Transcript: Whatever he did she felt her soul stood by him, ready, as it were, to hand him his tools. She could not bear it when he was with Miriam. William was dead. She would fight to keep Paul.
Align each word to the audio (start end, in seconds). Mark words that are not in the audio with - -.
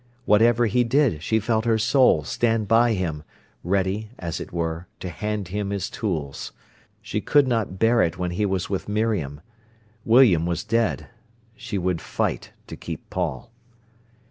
Whatever 0.25 0.65
he 0.65 0.83
did 0.83 1.21
she 1.21 1.39
felt 1.39 1.65
her 1.65 1.77
soul 1.77 2.23
stood 2.23 2.67
by 2.67 2.93
him, 2.93 3.21
ready, 3.63 4.09
as 4.17 4.39
it 4.39 4.51
were, 4.51 4.87
to 4.99 5.09
hand 5.09 5.49
him 5.49 5.69
his 5.69 5.91
tools. 5.91 6.53
She 7.03 7.21
could 7.21 7.47
not 7.47 7.77
bear 7.77 8.01
it 8.01 8.17
when 8.17 8.31
he 8.31 8.47
was 8.47 8.67
with 8.67 8.89
Miriam. 8.89 9.41
William 10.03 10.47
was 10.47 10.63
dead. 10.63 11.05
She 11.55 11.77
would 11.77 12.01
fight 12.01 12.51
to 12.65 12.75
keep 12.75 13.11
Paul. 13.11 13.51